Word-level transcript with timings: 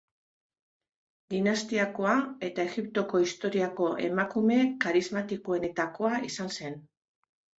Dinastiakoa, 1.33 2.13
eta 2.47 2.63
Egiptoko 2.69 3.21
historiako 3.25 3.91
emakume 4.07 4.57
karismatikoenetakoa 4.85 6.15
izan 6.31 6.53
zen. 6.57 6.83